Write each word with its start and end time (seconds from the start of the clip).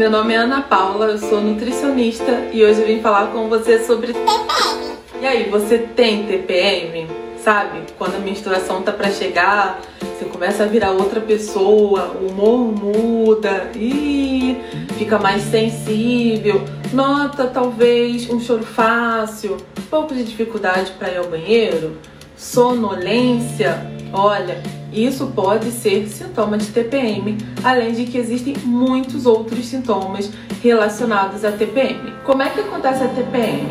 Meu 0.00 0.10
nome 0.10 0.32
é 0.32 0.38
Ana 0.38 0.62
Paula, 0.62 1.08
eu 1.08 1.18
sou 1.18 1.42
nutricionista 1.42 2.48
e 2.54 2.64
hoje 2.64 2.80
eu 2.80 2.86
vim 2.86 3.02
falar 3.02 3.26
com 3.26 3.50
você 3.50 3.84
sobre 3.84 4.14
TPM. 4.14 4.96
E 5.20 5.26
aí, 5.26 5.50
você 5.50 5.76
tem 5.76 6.24
TPM? 6.24 7.06
Sabe? 7.36 7.82
Quando 7.98 8.14
a 8.14 8.18
menstruação 8.18 8.80
tá 8.80 8.92
para 8.92 9.10
chegar, 9.10 9.78
você 10.00 10.24
começa 10.24 10.64
a 10.64 10.66
virar 10.66 10.92
outra 10.92 11.20
pessoa, 11.20 12.16
o 12.18 12.28
humor 12.28 12.72
muda 12.72 13.70
e 13.74 14.56
fica 14.96 15.18
mais 15.18 15.42
sensível, 15.42 16.64
nota 16.94 17.46
talvez 17.46 18.26
um 18.30 18.40
choro 18.40 18.64
fácil, 18.64 19.58
um 19.78 19.82
pouco 19.90 20.14
de 20.14 20.24
dificuldade 20.24 20.92
para 20.92 21.10
ir 21.10 21.18
ao 21.18 21.26
banheiro, 21.26 21.98
sonolência. 22.38 23.99
Olha, 24.12 24.60
isso 24.92 25.26
pode 25.28 25.70
ser 25.70 26.08
sintoma 26.08 26.58
de 26.58 26.66
TPM, 26.66 27.38
além 27.62 27.92
de 27.92 28.04
que 28.04 28.18
existem 28.18 28.54
muitos 28.64 29.24
outros 29.24 29.66
sintomas 29.66 30.30
relacionados 30.62 31.44
à 31.44 31.52
TPM. 31.52 32.12
Como 32.24 32.42
é 32.42 32.50
que 32.50 32.60
acontece 32.60 33.04
a 33.04 33.08
TPM? 33.08 33.68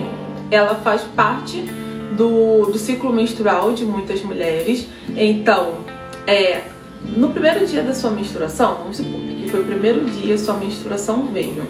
Ela 0.50 0.76
faz 0.76 1.02
parte 1.16 1.62
do, 2.16 2.66
do 2.72 2.78
ciclo 2.78 3.12
menstrual 3.12 3.74
de 3.74 3.86
muitas 3.86 4.22
mulheres. 4.24 4.88
Então, 5.16 5.80
é 6.26 6.62
no 7.04 7.30
primeiro 7.30 7.66
dia 7.66 7.82
da 7.82 7.94
sua 7.94 8.12
menstruação, 8.12 8.76
vamos 8.76 8.98
supor 8.98 9.20
que 9.20 9.50
foi 9.50 9.62
o 9.62 9.66
primeiro 9.66 10.06
dia 10.06 10.38
sua 10.38 10.56
menstruação 10.56 11.28
veio. 11.28 11.64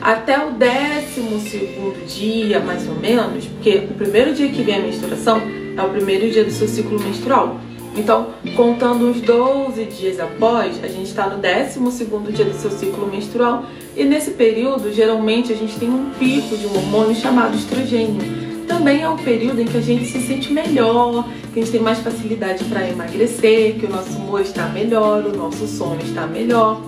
Até 0.00 0.44
o 0.44 0.50
décimo 0.52 1.38
segundo 1.40 2.04
dia, 2.06 2.60
mais 2.60 2.86
ou 2.88 2.96
menos, 2.96 3.46
porque 3.46 3.86
o 3.90 3.94
primeiro 3.94 4.34
dia 4.34 4.48
que 4.48 4.62
vem 4.62 4.76
a 4.76 4.80
menstruação 4.80 5.40
é 5.76 5.82
o 5.82 5.88
primeiro 5.90 6.30
dia 6.30 6.44
do 6.44 6.50
seu 6.50 6.68
ciclo 6.68 7.00
menstrual. 7.00 7.60
Então, 7.96 8.30
contando 8.56 9.08
uns 9.08 9.20
12 9.20 9.84
dias 9.84 10.18
após, 10.18 10.82
a 10.82 10.88
gente 10.88 11.04
está 11.06 11.28
no 11.28 11.36
12 11.36 12.32
dia 12.32 12.44
do 12.44 12.54
seu 12.54 12.70
ciclo 12.70 13.06
menstrual 13.06 13.64
e 13.96 14.04
nesse 14.04 14.32
período, 14.32 14.92
geralmente, 14.92 15.52
a 15.52 15.56
gente 15.56 15.78
tem 15.78 15.88
um 15.88 16.10
pico 16.18 16.56
de 16.56 16.66
um 16.66 16.74
hormônio 16.76 17.14
chamado 17.14 17.54
estrogênio. 17.56 18.44
Também 18.66 19.02
é 19.02 19.08
um 19.08 19.16
período 19.16 19.60
em 19.60 19.66
que 19.66 19.76
a 19.76 19.80
gente 19.80 20.06
se 20.06 20.20
sente 20.20 20.52
melhor, 20.52 21.28
que 21.52 21.60
a 21.60 21.62
gente 21.62 21.70
tem 21.70 21.80
mais 21.80 22.00
facilidade 22.00 22.64
para 22.64 22.88
emagrecer, 22.88 23.74
que 23.78 23.86
o 23.86 23.90
nosso 23.90 24.10
humor 24.18 24.40
está 24.40 24.66
melhor, 24.68 25.24
o 25.24 25.36
nosso 25.36 25.66
sono 25.68 26.00
está 26.02 26.26
melhor. 26.26 26.80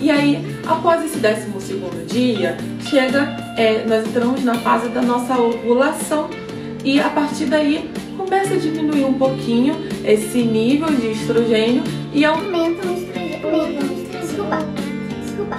E 0.00 0.10
aí, 0.10 0.56
após 0.66 1.04
esse 1.04 1.18
12 1.18 1.46
dia, 2.06 2.56
chega, 2.88 3.36
é, 3.56 3.84
nós 3.84 4.06
entramos 4.06 4.44
na 4.44 4.54
fase 4.56 4.88
da 4.90 5.02
nossa 5.02 5.36
ovulação 5.40 6.28
e 6.84 7.00
a 7.00 7.08
partir 7.08 7.46
daí 7.46 7.90
começa 8.16 8.54
a 8.54 8.56
diminuir 8.56 9.04
um 9.04 9.14
pouquinho 9.14 9.76
esse 10.04 10.42
nível 10.42 10.88
de 10.88 11.12
estrogênio 11.12 11.82
e 12.12 12.24
aumenta 12.24 12.86
o 12.86 12.92
estrogênio. 12.92 13.42
Desculpa, 14.20 14.58
desculpa. 15.22 15.56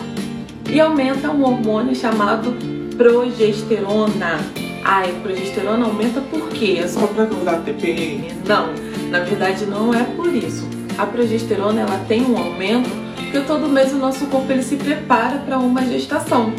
E 0.70 0.80
aumenta 0.80 1.32
um 1.32 1.44
hormônio 1.44 1.96
chamado 1.96 2.54
progesterona. 2.98 4.40
Ai, 4.84 5.10
a 5.10 5.22
progesterona 5.22 5.86
aumenta 5.86 6.22
por 6.22 6.50
quê? 6.50 6.80
É 6.84 6.88
só 6.88 7.08
pra 7.08 7.26
causar 7.26 7.62
TPM? 7.62 8.32
Não, 8.46 8.70
na 9.10 9.20
verdade 9.22 9.66
não 9.66 9.94
é 9.94 10.04
por 10.04 10.34
isso. 10.34 10.68
A 10.98 11.06
progesterona 11.06 11.82
ela 11.82 12.06
tem 12.08 12.24
um 12.24 12.38
aumento 12.38 12.90
porque 13.34 13.48
todo 13.48 13.68
mês 13.68 13.92
o 13.92 13.98
nosso 13.98 14.28
corpo 14.28 14.52
ele 14.52 14.62
se 14.62 14.76
prepara 14.76 15.40
para 15.40 15.58
uma 15.58 15.84
gestação. 15.84 16.54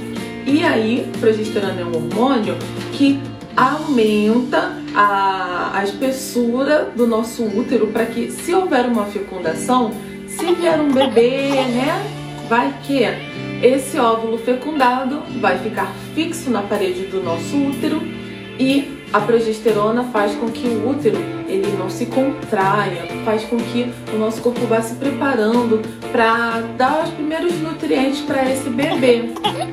E 0.45 0.65
aí, 0.65 1.09
progesterona 1.21 1.81
é 1.81 1.85
um 1.85 1.95
hormônio 1.95 2.57
que 2.93 3.21
aumenta 3.57 4.84
a, 4.95 5.79
a 5.79 5.85
espessura 5.85 6.93
do 6.95 7.07
nosso 7.07 7.45
útero 7.45 7.89
para 7.89 8.07
que, 8.07 8.31
se 8.31 8.55
houver 8.55 8.87
uma 8.87 9.07
fecundação, 9.07 9.93
se 10.29 10.53
vier 10.55 10.81
um 10.81 10.93
bebê, 10.93 11.51
né, 11.51 12.03
vai 12.49 12.73
que 12.83 13.03
esse 13.63 13.99
óvulo 13.99 14.39
fecundado 14.39 15.23
vai 15.41 15.59
ficar 15.59 15.93
fixo 16.15 16.51
na 16.51 16.63
parede 16.63 17.07
do 17.07 17.23
nosso 17.23 17.57
útero 17.57 18.01
e 18.59 19.03
a 19.13 19.21
progesterona 19.21 20.05
faz 20.05 20.35
com 20.35 20.51
que 20.51 20.67
o 20.67 20.91
útero 20.91 21.17
ele 21.49 21.77
não 21.79 21.89
se 21.89 22.07
contraia, 22.07 23.07
faz 23.25 23.45
com 23.45 23.57
que 23.57 23.91
o 24.13 24.19
nosso 24.19 24.43
corpo 24.43 24.61
vá 24.67 24.83
se 24.83 24.95
preparando 24.97 25.81
para 26.11 26.61
dar 26.77 27.05
os 27.05 27.11
primeiros 27.11 27.55
nutrientes 27.61 28.21
para 28.21 28.51
esse 28.51 28.69
bebê. 28.69 29.31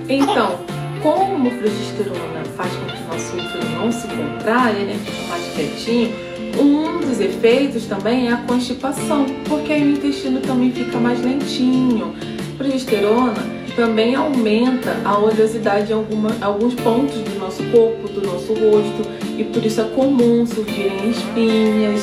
Então, 0.08 0.60
como 1.02 1.48
a 1.48 1.52
progesterona 1.52 2.46
faz 2.56 2.72
com 2.74 2.86
que 2.86 3.02
o 3.02 3.08
nosso 3.08 3.34
útero 3.36 3.72
não 3.76 3.92
se 3.92 4.08
contraia, 4.08 4.86
né, 4.86 5.00
fica 5.04 5.28
mais 5.28 5.54
quietinho, 5.54 6.14
um 6.60 7.00
dos 7.00 7.20
efeitos 7.20 7.86
também 7.86 8.28
é 8.28 8.34
a 8.34 8.38
constipação, 8.38 9.26
porque 9.48 9.74
aí 9.74 9.84
o 9.84 9.92
intestino 9.92 10.40
também 10.42 10.72
fica 10.72 10.98
mais 10.98 11.22
lentinho. 11.22 12.14
A 12.54 12.58
progesterona 12.58 13.62
também 13.76 14.16
aumenta 14.16 14.96
a 15.06 15.18
oleosidade 15.18 15.92
em 15.92 15.96
alguma, 15.96 16.30
alguns 16.42 16.74
pontos 16.76 17.18
do 17.18 17.40
nosso 17.40 17.64
corpo, 17.66 18.08
do 18.10 18.22
nosso 18.22 18.54
rosto, 18.54 19.08
e 19.38 19.44
por 19.46 19.66
isso 19.66 19.82
é 19.82 19.86
comum 19.86 20.46
surgirem 20.46 21.10
espinhas. 21.10 22.02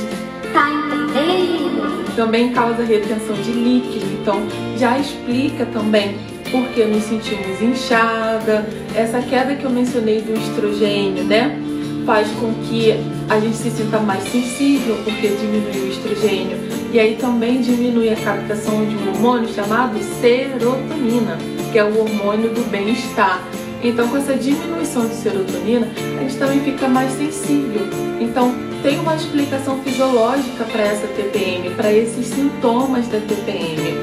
Tá 0.52 0.70
entendendo? 0.70 2.16
Também 2.16 2.52
causa 2.52 2.82
retenção 2.82 3.36
de 3.36 3.52
líquido, 3.52 4.06
então 4.20 4.40
já 4.76 4.98
explica 4.98 5.66
também 5.66 6.16
porque 6.50 6.84
nos 6.84 7.04
sentimos 7.04 7.60
inchada. 7.60 8.66
Essa 8.94 9.20
queda 9.20 9.54
que 9.54 9.64
eu 9.64 9.70
mencionei 9.70 10.20
do 10.20 10.32
estrogênio, 10.38 11.24
né? 11.24 11.58
Faz 12.04 12.28
com 12.40 12.52
que 12.64 12.94
a 13.28 13.38
gente 13.38 13.56
se 13.56 13.70
sinta 13.70 13.98
mais 13.98 14.24
sensível, 14.24 14.96
porque 15.04 15.28
diminui 15.28 15.88
o 15.88 15.88
estrogênio. 15.90 16.58
E 16.92 16.98
aí 16.98 17.16
também 17.16 17.60
diminui 17.60 18.08
a 18.08 18.16
captação 18.16 18.84
de 18.86 18.96
um 18.96 19.08
hormônio 19.10 19.48
chamado 19.52 19.98
serotonina, 20.20 21.36
que 21.70 21.78
é 21.78 21.84
o 21.84 22.00
hormônio 22.00 22.48
do 22.48 22.70
bem-estar. 22.70 23.42
Então, 23.82 24.08
com 24.08 24.16
essa 24.16 24.34
diminuição 24.34 25.06
de 25.06 25.14
serotonina, 25.14 25.86
a 26.18 26.22
gente 26.22 26.36
também 26.36 26.60
fica 26.60 26.88
mais 26.88 27.12
sensível. 27.12 27.82
Então, 28.20 28.54
tem 28.82 28.98
uma 28.98 29.14
explicação 29.14 29.78
fisiológica 29.82 30.64
para 30.64 30.82
essa 30.82 31.06
TPM, 31.08 31.70
para 31.74 31.92
esses 31.92 32.26
sintomas 32.26 33.06
da 33.08 33.18
TPM. 33.18 33.94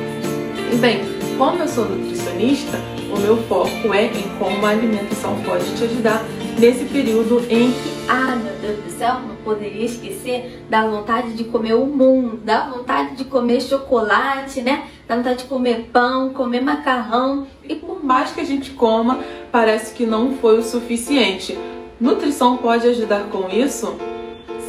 E 0.71 0.75
bem, 0.77 1.14
como 1.37 1.57
eu 1.57 1.67
sou 1.67 1.85
nutricionista, 1.85 2.79
o 3.13 3.19
meu 3.19 3.37
foco 3.43 3.93
é 3.93 4.05
em 4.05 4.29
como 4.39 4.65
a 4.65 4.69
alimentação 4.69 5.35
pode 5.43 5.65
te 5.75 5.83
ajudar 5.83 6.23
nesse 6.57 6.85
período 6.85 7.39
em 7.49 7.71
que, 7.71 7.91
ah, 8.07 8.35
meu 8.35 8.53
Deus 8.61 8.83
do 8.83 8.97
céu, 8.97 9.15
não 9.15 9.35
poderia 9.37 9.85
esquecer 9.85 10.63
da 10.69 10.87
vontade 10.87 11.33
de 11.33 11.43
comer 11.43 11.73
o 11.73 11.85
mundo, 11.85 12.37
da 12.37 12.69
vontade 12.69 13.15
de 13.15 13.25
comer 13.25 13.61
chocolate, 13.61 14.61
né? 14.61 14.85
Da 15.07 15.17
vontade 15.17 15.39
de 15.39 15.45
comer 15.45 15.89
pão, 15.91 16.29
comer 16.29 16.61
macarrão. 16.61 17.45
E 17.67 17.75
por 17.75 18.03
mais 18.03 18.31
que 18.31 18.39
a 18.39 18.45
gente 18.45 18.71
coma, 18.71 19.19
parece 19.51 19.93
que 19.93 20.05
não 20.05 20.37
foi 20.37 20.57
o 20.57 20.63
suficiente. 20.63 21.57
Nutrição 21.99 22.57
pode 22.57 22.87
ajudar 22.87 23.23
com 23.29 23.49
isso? 23.49 23.95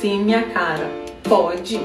Sim, 0.01 0.25
minha 0.25 0.43
cara, 0.43 0.91
pode. 1.23 1.81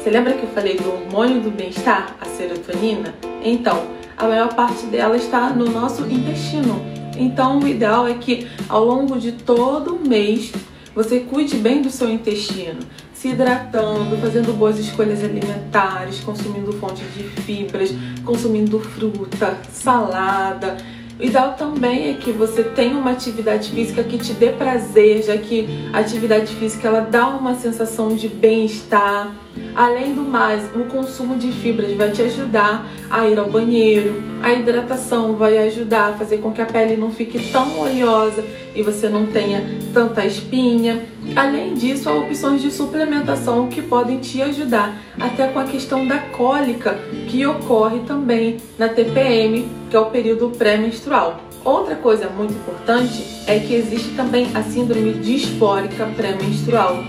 Você 0.00 0.10
lembra 0.10 0.32
que 0.32 0.42
eu 0.42 0.50
falei 0.50 0.76
do 0.76 0.90
hormônio 0.90 1.40
do 1.40 1.50
bem-estar, 1.50 2.16
a 2.20 2.24
serotonina? 2.24 3.14
Então, 3.42 3.82
a 4.16 4.26
maior 4.26 4.54
parte 4.54 4.86
dela 4.86 5.16
está 5.16 5.50
no 5.50 5.70
nosso 5.70 6.04
intestino. 6.06 6.82
Então, 7.16 7.60
o 7.60 7.68
ideal 7.68 8.06
é 8.08 8.14
que 8.14 8.48
ao 8.68 8.84
longo 8.84 9.18
de 9.18 9.32
todo 9.32 9.94
o 9.94 10.08
mês 10.08 10.52
você 10.94 11.20
cuide 11.20 11.56
bem 11.56 11.82
do 11.82 11.90
seu 11.90 12.08
intestino, 12.08 12.78
se 13.12 13.28
hidratando, 13.28 14.16
fazendo 14.18 14.52
boas 14.56 14.78
escolhas 14.78 15.24
alimentares, 15.24 16.20
consumindo 16.20 16.72
fontes 16.74 17.04
de 17.14 17.24
fibras, 17.42 17.92
consumindo 18.24 18.78
fruta, 18.78 19.58
salada. 19.70 20.76
O 21.18 21.22
ideal 21.22 21.54
também 21.54 22.10
é 22.10 22.14
que 22.14 22.30
você 22.32 22.62
tenha 22.62 22.96
uma 22.96 23.12
atividade 23.12 23.70
física 23.70 24.02
que 24.04 24.18
te 24.18 24.32
dê 24.32 24.50
prazer, 24.50 25.22
já 25.22 25.36
que 25.36 25.68
a 25.92 25.98
atividade 25.98 26.54
física 26.54 26.88
ela 26.88 27.00
dá 27.00 27.28
uma 27.28 27.54
sensação 27.54 28.14
de 28.14 28.28
bem-estar 28.28 29.32
Além 29.74 30.14
do 30.14 30.22
mais, 30.22 30.64
o 30.74 30.84
consumo 30.84 31.36
de 31.36 31.50
fibras 31.50 31.92
vai 31.94 32.10
te 32.10 32.22
ajudar 32.22 32.86
a 33.10 33.26
ir 33.26 33.38
ao 33.38 33.50
banheiro, 33.50 34.22
a 34.42 34.52
hidratação 34.52 35.34
vai 35.34 35.58
ajudar 35.66 36.10
a 36.10 36.12
fazer 36.12 36.38
com 36.38 36.52
que 36.52 36.62
a 36.62 36.66
pele 36.66 36.96
não 36.96 37.10
fique 37.10 37.50
tão 37.50 37.80
oleosa 37.80 38.44
e 38.74 38.82
você 38.82 39.08
não 39.08 39.26
tenha 39.26 39.64
tanta 39.92 40.24
espinha. 40.24 41.02
Além 41.34 41.74
disso, 41.74 42.08
há 42.08 42.14
opções 42.14 42.62
de 42.62 42.70
suplementação 42.70 43.68
que 43.68 43.82
podem 43.82 44.18
te 44.18 44.42
ajudar, 44.42 44.96
até 45.18 45.48
com 45.48 45.58
a 45.58 45.64
questão 45.64 46.06
da 46.06 46.18
cólica 46.18 46.98
que 47.28 47.44
ocorre 47.46 48.00
também 48.00 48.58
na 48.78 48.88
TPM, 48.88 49.68
que 49.90 49.96
é 49.96 50.00
o 50.00 50.06
período 50.06 50.50
pré-menstrual. 50.50 51.40
Outra 51.64 51.96
coisa 51.96 52.28
muito 52.28 52.52
importante 52.52 53.24
é 53.46 53.58
que 53.58 53.74
existe 53.74 54.10
também 54.10 54.48
a 54.54 54.62
síndrome 54.62 55.14
disfórica 55.14 56.04
pré-menstrual 56.14 57.02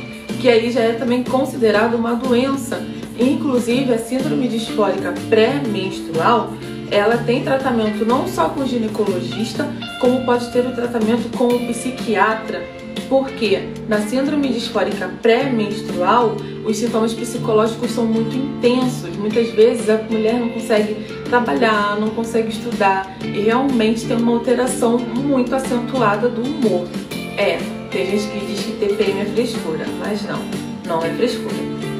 que 0.45 0.49
aí 0.49 0.71
já 0.71 0.81
é 0.81 0.91
também 0.91 1.23
considerado 1.23 1.95
uma 1.95 2.13
doença. 2.13 2.79
Inclusive, 3.19 3.91
a 3.91 3.97
síndrome 3.97 4.47
disfórica 4.47 5.11
pré-menstrual, 5.27 6.53
ela 6.91 7.17
tem 7.17 7.43
tratamento 7.43 8.05
não 8.05 8.27
só 8.27 8.49
com 8.49 8.63
ginecologista, 8.63 9.67
como 9.99 10.23
pode 10.23 10.51
ter 10.51 10.59
o 10.59 10.71
tratamento 10.71 11.35
com 11.35 11.47
o 11.47 11.67
psiquiatra. 11.67 12.61
Porque 13.09 13.69
na 13.89 14.01
síndrome 14.01 14.49
disfórica 14.49 15.09
pré-menstrual, 15.19 16.37
os 16.63 16.77
sintomas 16.77 17.15
psicológicos 17.15 17.89
são 17.89 18.05
muito 18.05 18.35
intensos. 18.37 19.17
Muitas 19.17 19.49
vezes 19.49 19.89
a 19.89 19.97
mulher 19.97 20.39
não 20.39 20.49
consegue 20.49 20.93
trabalhar, 21.27 21.99
não 21.99 22.11
consegue 22.11 22.49
estudar 22.49 23.17
e 23.23 23.41
realmente 23.41 24.05
tem 24.05 24.15
uma 24.15 24.33
alteração 24.33 24.99
muito 24.99 25.55
acentuada 25.55 26.29
do 26.29 26.43
humor. 26.43 26.87
É, 27.35 27.57
tem 27.95 28.05
gente 28.07 28.27
que 28.27 28.45
diz 28.45 28.61
que 28.61 28.71
TPM 28.73 29.21
é 29.21 29.25
frescura, 29.25 29.85
mas 29.97 30.21
não, 30.23 30.41
não 30.85 31.05
é 31.05 31.09
frescura. 31.13 31.55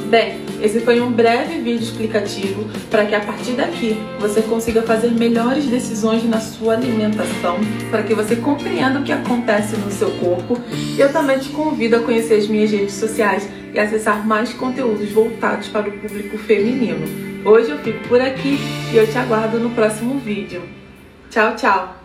Bem, 0.10 0.42
esse 0.62 0.82
foi 0.82 1.00
um 1.00 1.10
breve 1.10 1.62
vídeo 1.62 1.84
explicativo 1.84 2.66
para 2.92 3.06
que 3.06 3.16
a 3.16 3.22
partir 3.22 3.54
daqui 3.54 3.98
você 4.20 4.42
consiga 4.42 4.82
fazer 4.82 5.12
melhores 5.12 5.66
decisões 5.68 6.26
na 6.26 6.42
sua 6.42 6.74
alimentação, 6.74 7.58
para 7.90 8.04
que 8.04 8.14
você 8.14 8.36
compreenda 8.36 9.00
o 9.00 9.04
que 9.04 9.14
acontece 9.14 9.78
no 9.78 9.90
seu 9.90 10.12
corpo. 10.12 10.62
Eu 10.98 11.14
também 11.14 11.40
te 11.40 11.48
convido 11.50 11.96
a 11.96 12.00
conhecer 12.02 12.36
as 12.36 12.48
minhas 12.50 12.72
redes 12.72 12.96
sociais 12.96 13.48
e 13.74 13.80
acessar 13.80 14.28
mais 14.28 14.52
conteúdos 14.52 15.10
voltados 15.14 15.70
para 15.70 15.88
o 15.88 15.94
público 15.94 16.38
feminino. 16.40 17.08
Hoje 17.46 17.70
eu 17.70 17.78
fico 17.78 18.06
por 18.10 18.20
aqui 18.20 18.60
e 18.92 18.98
eu 18.98 19.08
te 19.08 19.18
aguardo 19.18 19.60
no 19.60 19.70
próximo 19.70 20.20
vídeo. 20.20 20.62
Tchau, 21.30 21.56
tchau! 21.56 22.05